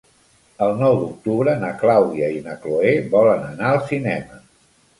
El 0.67 0.71
nou 0.79 0.95
d'octubre 1.01 1.53
na 1.65 1.69
Clàudia 1.83 2.31
i 2.39 2.43
na 2.47 2.57
Cloè 2.65 2.97
volen 3.15 3.47
anar 3.53 3.71
al 3.77 3.87
cinema. 3.95 4.45